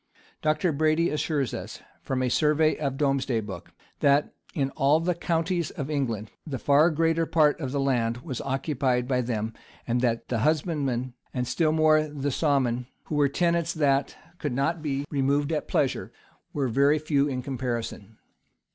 [0.41, 0.71] Dr.
[0.71, 3.69] Brady assures us, from a survey of domesday book,[*]
[3.99, 8.41] that, in all the counties of England, the far greater part of the land was
[8.41, 9.53] occupied by them,
[9.85, 14.81] and that the husbandmen, and still more the socmen, who were tenants that, could not
[14.81, 16.11] be removed at pleasure,
[16.51, 18.17] were very few in comparison.